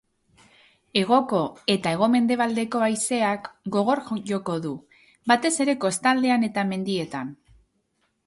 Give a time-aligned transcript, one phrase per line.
[0.99, 1.39] Hegoko
[1.73, 4.71] eta hego-mendebaldeko haizeak gogor joko du,
[5.33, 7.31] batez ere kostaldean eta mendietan.